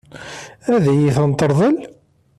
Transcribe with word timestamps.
Ad 0.73 0.85
iyi-ten-teṛḍel? 0.91 1.77